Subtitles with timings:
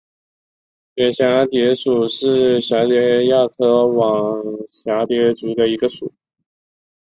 [0.95, 4.31] 远蛱蝶属是蛱蝶亚科网
[4.71, 6.11] 蛱蝶族中的一个属。